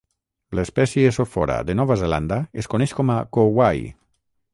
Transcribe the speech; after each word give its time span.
L'espècie 0.59 1.11
"Sophora" 1.17 1.57
de 1.67 1.75
Nova 1.81 1.97
Zelanda 2.03 2.39
es 2.63 2.71
coneix 2.75 2.95
com 3.01 3.13
a 3.17 3.19
"Kowhai". 3.39 3.83